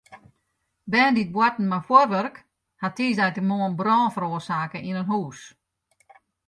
[0.93, 2.35] Bern dy't boarten mei fjurwurk
[2.81, 5.39] hawwe tiisdeitemoarn brân feroarsake yn in hús.